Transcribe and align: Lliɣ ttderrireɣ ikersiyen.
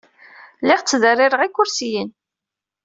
Lliɣ 0.61 0.79
ttderrireɣ 0.81 1.41
ikersiyen. 1.43 2.09